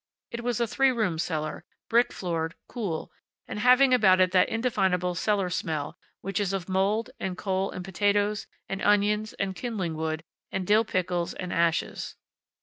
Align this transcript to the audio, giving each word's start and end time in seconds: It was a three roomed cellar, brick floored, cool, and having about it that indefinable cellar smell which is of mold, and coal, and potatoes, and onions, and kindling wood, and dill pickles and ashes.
It 0.31 0.41
was 0.43 0.59
a 0.59 0.65
three 0.65 0.91
roomed 0.91 1.21
cellar, 1.21 1.63
brick 1.87 2.11
floored, 2.11 2.55
cool, 2.67 3.11
and 3.47 3.59
having 3.59 3.93
about 3.93 4.19
it 4.19 4.31
that 4.31 4.49
indefinable 4.49 5.13
cellar 5.13 5.51
smell 5.51 5.95
which 6.21 6.39
is 6.39 6.53
of 6.53 6.67
mold, 6.67 7.11
and 7.19 7.37
coal, 7.37 7.69
and 7.69 7.85
potatoes, 7.85 8.47
and 8.67 8.81
onions, 8.81 9.33
and 9.33 9.55
kindling 9.55 9.93
wood, 9.95 10.23
and 10.51 10.65
dill 10.65 10.85
pickles 10.85 11.35
and 11.35 11.53
ashes. 11.53 12.15